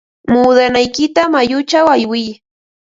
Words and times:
Muudanaykita 0.31 1.21
mayuchaw 1.33 1.87
aywiy. 1.95 2.29